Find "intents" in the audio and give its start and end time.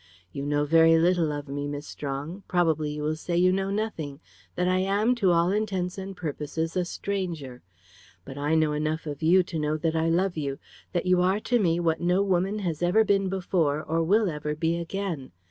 5.51-5.95